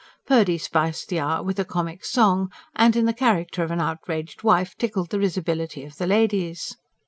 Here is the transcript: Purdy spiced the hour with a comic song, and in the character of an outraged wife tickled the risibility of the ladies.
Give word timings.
Purdy 0.25 0.57
spiced 0.57 1.09
the 1.09 1.19
hour 1.19 1.43
with 1.43 1.59
a 1.59 1.63
comic 1.63 2.03
song, 2.03 2.51
and 2.75 2.95
in 2.95 3.05
the 3.05 3.13
character 3.13 3.61
of 3.61 3.69
an 3.69 3.79
outraged 3.79 4.41
wife 4.41 4.75
tickled 4.75 5.11
the 5.11 5.19
risibility 5.19 5.85
of 5.85 5.97
the 5.99 6.07
ladies. 6.07 6.75